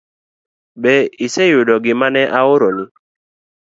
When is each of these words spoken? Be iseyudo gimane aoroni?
Be 0.81 0.93
iseyudo 1.25 1.73
gimane 1.85 2.21
aoroni? 2.39 2.85